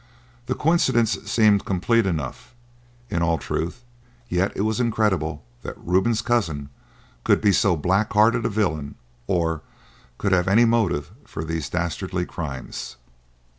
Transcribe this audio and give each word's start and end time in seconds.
The 0.47 0.55
coincidence 0.55 1.15
seemed 1.31 1.63
complete 1.63 2.07
enough, 2.07 2.55
in 3.11 3.21
all 3.21 3.37
truth; 3.37 3.83
yet 4.29 4.51
it 4.55 4.61
was 4.61 4.79
incredible 4.79 5.43
that 5.61 5.77
Reuben's 5.77 6.23
cousin 6.23 6.69
could 7.23 7.39
be 7.39 7.51
so 7.51 7.77
blackhearted 7.77 8.43
a 8.43 8.49
villain 8.49 8.95
or 9.27 9.61
could 10.17 10.31
have 10.31 10.47
any 10.47 10.65
motive 10.65 11.11
for 11.23 11.43
these 11.43 11.69
dastardly 11.69 12.25
crimes. 12.25 12.95